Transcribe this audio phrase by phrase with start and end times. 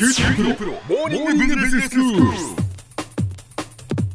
[0.00, 2.59] 九州大学モーニングビジネススクール。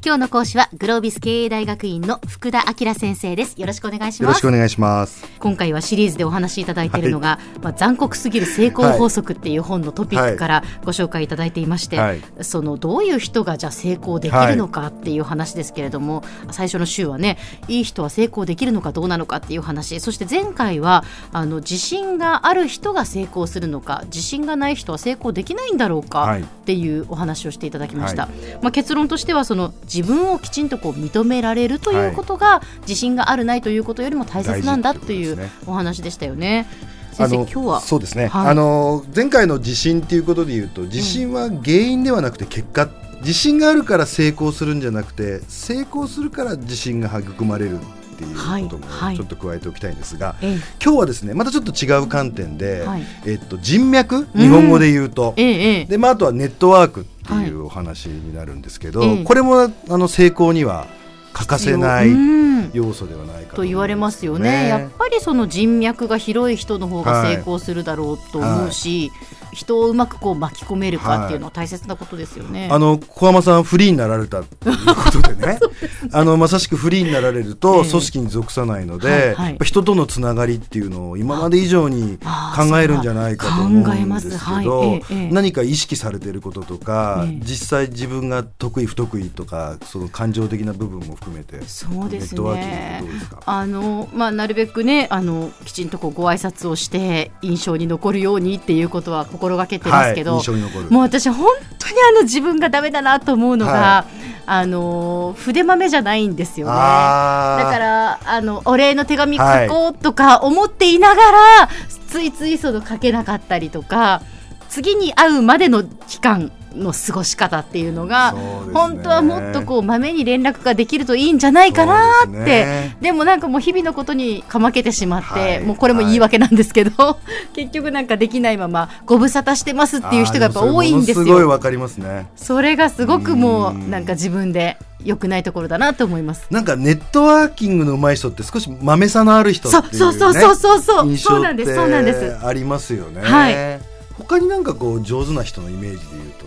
[0.06, 3.60] 今日の講師はグロービス経営大学院の福田明先生です。
[3.60, 5.26] よろしくお願いしよろますしくお願いします。
[5.40, 12.22] 今回はシリーズでお話しいただいているのが、まあ、残酷すぎる成功法則っていう本のトピックからご紹介いただいていまして、はい。
[12.42, 20.00] そのどういう人がじゃあ成功できるのかっていう話ですけれども、最初の週はねいい人は成功できるのかどうなのかっていう話。
[20.00, 21.04] そして前回は
[21.34, 26.44] あの自信がある人が成功するのか自信がない人は成功できないんだろうか、はい。
[26.44, 28.30] っていうお話をしていただきました、は
[28.62, 36.68] まあ、結論としてはその自分をきちんとこう認められるということが、自信があるないということよりも大切なんだというお話でしたよね。
[37.14, 37.80] 先生今日は？
[37.80, 38.48] そうですね、はい。
[38.50, 42.90] あの前回の自信っていうことで言うと自信は原因ではなくて結果、
[43.22, 49.14] 自信があるから成功するんじゃなくて成功するから自信が育まれるっていうこともはい。
[49.14, 50.56] はいちょっと加えておきたいんですが、ええ。
[50.84, 53.04] 今日はですねまたちょっと違う観点で、はい。
[53.26, 54.28] えっと、人脈？
[54.36, 55.86] 日本語で言うと、ええええ。
[55.86, 57.06] でまあ、あとはネットワーク
[57.42, 60.88] いうお話になるんですけど、ええこれもあの成功には
[61.34, 62.46] 欠かせないうん。
[62.74, 64.68] 要素ではないかと言われますよね。
[64.68, 69.12] やっぱりその人脈が広い人の方が成功するだろうと思うし、
[69.56, 72.70] 人をうまくこう巻き込めるかっていうのは大切なことですよね。
[72.72, 75.60] あの小浜さんフリーになられたということでね。
[76.12, 79.50] あのまさしくフリーになられるえとえ組織に属さないので、はいはい。
[79.50, 82.20] やっぱ人とのつながりっていうのを今まで以上に
[82.56, 84.38] 考えるんじゃないかと思うんですけ考えます。
[84.38, 85.30] はいど、ええええ。
[85.32, 87.40] 何か意識されていることとか、ええ。
[87.44, 93.42] 実際自分が得意不得意とかその感情的な部分も含めてそうですネットワーキングってねどうですか？
[93.46, 104.06] あの、まあ、なるべくねあのきちんとこうご挨拶をして印象に残るようにっていうことは心がけてますけど、はい、もう私本当にあの自分がダメだなと思うのが、は
[104.48, 106.74] あの筆豆じゃないんですよね。
[106.74, 111.70] だからあのお礼の手紙書こうとか思っていながら、
[112.08, 114.22] ついついその書けなかったりとか
[114.70, 118.40] 次に会うまでの期間の過ごし方っていうのがね
[118.74, 127.18] 本当はもっとこうまめに連絡ができるといいんじゃないかなってで,、ねもなんかもう日々のことにかまけてしまって、はいもうこれも言い訳なんですけど、
[127.56, 131.50] 結局なんかできないままご無沙汰してますっていう人がやっぱ多いんですあーものすごいよ。
[131.50, 136.48] わかりますねそれがすごくもううんなんか自分で良くないところだなと思います。
[136.50, 143.22] なんかネットワーキングの上手い人って少しまめさのある人っていう、ね、そうそうそうそうそうそうなんですそうなんですてありますよね。
[143.22, 143.80] はい
[144.18, 146.46] 他になんかこう上手な人のイメージで言うと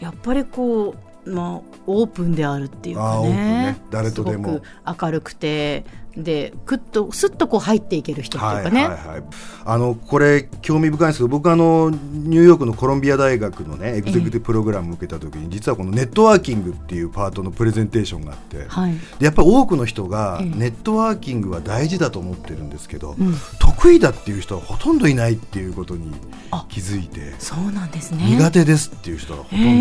[0.00, 0.94] やっぱりこ
[1.24, 3.30] う、まあ、オープンであるっていうかね。
[3.30, 3.80] ね。
[3.90, 4.60] 誰とでも。
[5.00, 5.84] 明るくて
[6.18, 9.22] でくっとすっとこう入っていける人っていうかね、はいはいはい、
[9.64, 18.94] あのこれ興味深いんですけど僕あのニューヨークのコロンビア大学のねエグゼクティブプログラムを受けた時に実はこのネットワーキングっていうパートのプレゼンテーションがあって、はい。
[19.18, 20.48] でやっぱり多くの人がええ。
[20.48, 23.34] ネットワーキングは大事だと思ってるんですけど、うん。
[23.60, 26.12] 得意だっていう人はほとんどいないっていうことに
[26.50, 28.24] あ気づいてそうなんですね。
[28.24, 29.76] 苦手ですっていう人がほとんどへで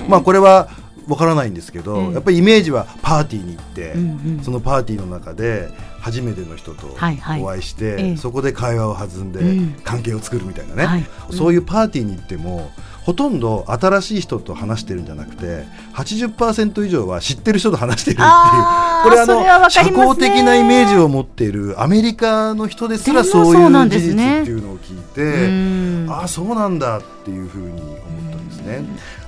[0.00, 0.06] す。
[0.06, 0.68] ーまあこれは
[1.08, 4.44] わからないんですけど、ええやっぱりイメージはパーティーに行って、うんうん。
[4.44, 5.70] そのパーティーの中で
[6.00, 7.42] 初めての人とはいはい。
[7.42, 8.16] お会いして、ええ。
[8.16, 9.72] そこで会話を弾んでうん。
[9.84, 11.06] 関係を作るみたいなね、はい。
[11.30, 12.70] そういうパーティーに行っても
[13.04, 18.28] ほとんど新しい人と話してるんじゃなくて80%以上は知ってる人と話してるっていう
[19.02, 26.10] これあのそれはわか社交的なイメージを持っているアメリカの人ですらそういんう事実っていうのを聞いて、うん。
[26.10, 28.84] ああそうなんだっていうふうに思ったんですね。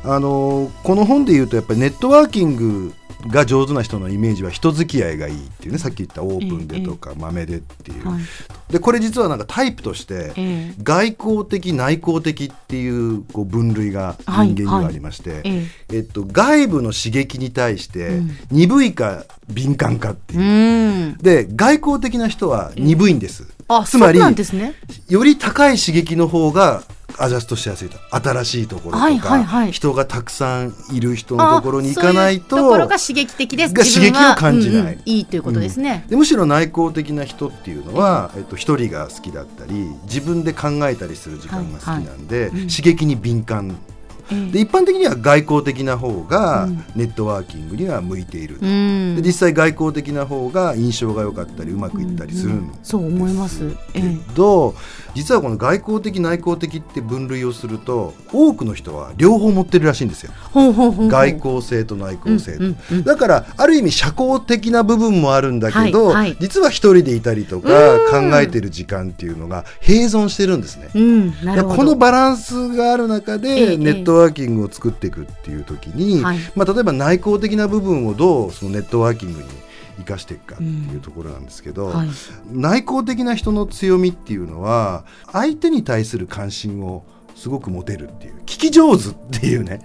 [0.07, 2.95] あのこの本で言うとやっぱりネットワーキング
[3.29, 8.23] が上手な人のイメージは人付き合いがいいっていうねさっき言ったオープンでとか豆でっていう、はい。
[8.73, 10.75] でこれ実はなんかタイプとして、ええ。
[10.83, 18.31] 外交的内向的っていうこう分類が人間にはありまして、ええっと、外部の刺激に対してうん。
[18.51, 20.43] 鈍いか敏感かっていう。
[20.43, 21.17] え、うん。
[21.19, 24.75] で外交的な人は鈍いんです、あつまりそうなんですね。
[25.09, 26.83] より高い刺激の方が
[27.19, 27.99] アジャストしやすいと。
[28.11, 29.73] 新しいところとか、はいはいはい。
[29.73, 33.75] 人がたくさんいる人のところに行かないとところが刺激的です。
[33.75, 34.81] が刺激を感じない。
[34.81, 39.73] うんうんいいということですね、でむしろ内向的な人っていうのは、えっと、一人が好きだったり
[40.05, 42.61] 自分で考えたりする時間が好きなんで、はいはい。
[42.63, 42.69] うん。
[42.69, 43.96] 刺激に敏感ええ
[44.53, 46.85] で一般的には外交的な方がうん。
[46.95, 49.17] ネットワーキングには向いている、うん。
[49.17, 52.91] で実際外交的な方が印象が良かったりうまくいったりするんです。
[52.91, 53.65] そう思います、
[53.95, 54.01] ええ。
[54.01, 54.75] けど
[55.15, 60.33] 実はこの外交的内向的って分類をすると多くの人は両方持ってるらしいんですよ。
[60.53, 61.09] ほうほうほうほう。
[61.09, 66.37] 外交性と内向性と、うんうんうんだからある意味社交的な部分もあるんだけど、はいはい。
[66.41, 67.69] 実は一人でいたりとか
[68.11, 70.89] 考えてる時間っていうのが併存してるんですね。
[70.95, 71.31] うん。
[71.45, 71.73] なるほど。
[71.73, 76.39] でこのバランスがある中ええでネットワーキングを作っていくっていう時に、はい。
[76.55, 79.49] まあ、例えば内向的な部分をどうそのネットワーキングに
[79.99, 82.09] 生かしていくかっていうところなんですけど、はい。
[82.51, 87.05] 内向的な人の強みっていうのは相手に対する関心を
[87.35, 89.81] すごく持てるっていう聞き上手っていうね。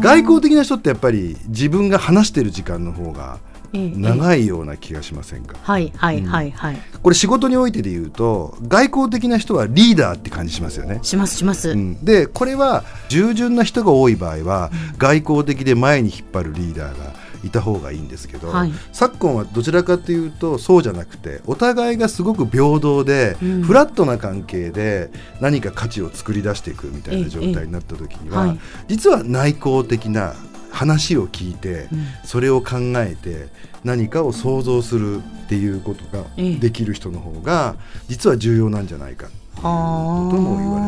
[0.00, 3.38] 外交的な人ってやっぱり自分が話してる時間の方が
[3.72, 11.00] 長いような気がしませんか、はいはいはいはい、これ仕事においてで言うと外交的な人はリーダーって感じしますよね。
[11.02, 17.12] しますします、うん、でこれは従順な人が多い場合は、外交的で前に引っ張るリーダーが
[17.44, 18.72] いた方がいいんですけど、はい。
[18.92, 23.62] 昨今はどちらかというとそうじゃなくてお互いがすごく平等で、うん。
[23.62, 25.10] フラットな関係で
[25.40, 28.48] 何か価値を作り出していくみたいな状態になった時には、ええ。
[28.50, 28.58] はい。
[28.88, 30.34] 実は内向的な
[30.72, 32.06] 話を聞いて、うん。
[32.24, 33.48] それを考えて
[33.84, 36.56] 何かを想像するっていうことがええ。
[36.56, 37.76] できる人の方が
[38.08, 40.80] 実は重要なんじゃないかはあとも言わ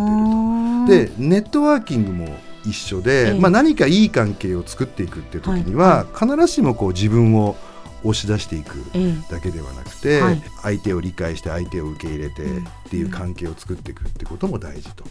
[0.88, 1.20] れてると。
[1.20, 2.28] でネットワーキングも
[2.66, 3.38] 一緒で、ええ。
[3.38, 7.56] まあ、何かいい関係を作っていくっていう時には、必ずしもこう自分を
[8.02, 9.32] 押し出していくええ。
[9.32, 10.42] だけではなくて、はい。
[10.62, 15.04] 相手を理解して相手を受け入れてうんっていう関係を作っていくってことも大事と。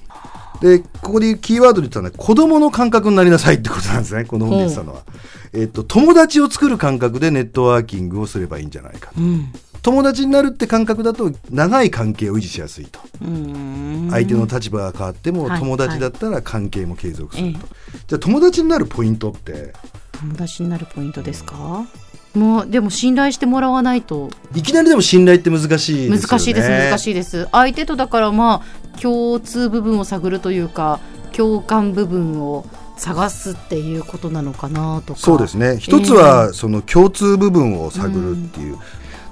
[0.62, 5.04] でここでキーワードで言ったのは子供の感覚になりなさいってことなんですねこの本で言ってたのは、
[5.54, 9.22] えっと友達を作る感覚でネットワーキングをすればいいんじゃないかと。
[9.22, 9.52] うん。
[9.82, 13.02] 友達になるって感覚だと長い関係を維持しやすいと。
[13.22, 14.08] うん。
[14.12, 17.62] 相手の立場が変わってもはい友達だったら関係も継続すると、え。
[18.08, 19.74] じゃあ友達になるポイントって？
[20.14, 21.86] 友達になるポイントですか？
[22.33, 24.30] もうでも信頼してもらわないと。
[24.56, 26.21] いきなりでも信頼って難しいですよね。
[26.21, 27.47] 難しいです難いしいです。
[27.51, 31.00] 相手とだからまあ共通部分を探るというか
[31.31, 32.65] 共感部分を
[32.97, 35.19] 探すっていうことなのかなとか。
[35.19, 35.77] そうですね。
[35.80, 38.77] 一つはその共通部分を探るっていう、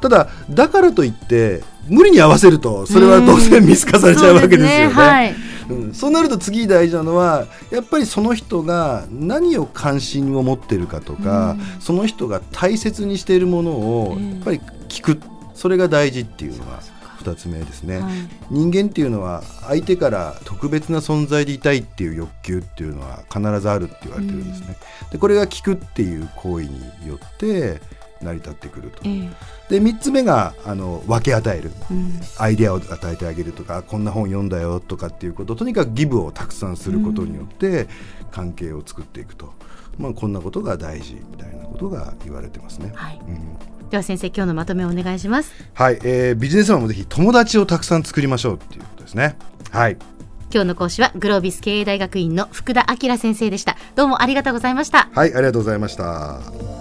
[0.01, 4.85] ただだからといって無理に合わせるとそれは当然見透かされちゃうわけですよね。
[4.85, 5.35] そうはい
[5.71, 5.93] うん。
[5.93, 15.19] そうなると次大事なのはやっぱりその人が何を関心を持ってるかとか、その人が大切にしているものをええやっぱり聞く。
[15.53, 16.81] それが大事っていうのが
[17.21, 17.99] 2つ目ですね。
[17.99, 18.13] はい。
[18.49, 24.75] 人間っていうのは相手から特別な存在でいたいっていう欲求っていうのは必ずあるって言われてるんですね。
[25.11, 27.81] でこれが聞くっていう行為によって
[28.23, 29.01] 成り立ってくると。
[29.05, 29.29] え
[29.69, 31.71] で3つ目があの分け与える。
[31.91, 32.19] えうん。
[32.37, 35.55] アイデアを与えてあげるとかこんな本読んだよとかっていうこと。
[35.55, 37.87] とにかくギブをたくさんすることによって
[38.31, 39.53] 関係を作っていくと、
[39.97, 42.91] まあ、こんなことが大事みたいなことが言われてますね。
[42.95, 43.19] はい。
[43.27, 43.89] うん。
[43.89, 45.51] では先生今日のまとめをお願いします。
[45.73, 49.37] はい、えービジネスマンもぜひ友達をたくさん作りましょうっていうことですね。
[49.71, 49.97] はい。
[50.53, 53.77] 今日の講師はグロービス経営大学院の福田明先生でした。
[53.95, 55.09] どうもありがとうございました。
[55.13, 56.80] はい、ありがとうございました。